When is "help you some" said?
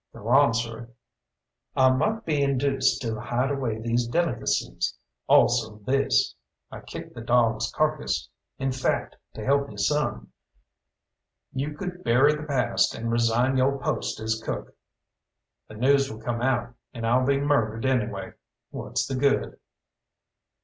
9.45-10.31